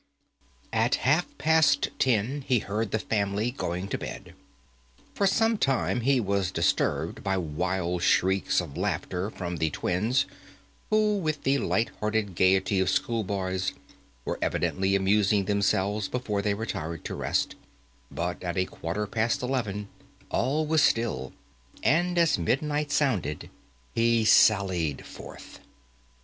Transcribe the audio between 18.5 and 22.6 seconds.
a quarter past eleven all was still, and, as